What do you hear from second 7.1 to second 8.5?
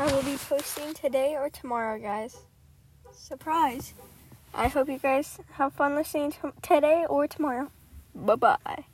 tomorrow. Bye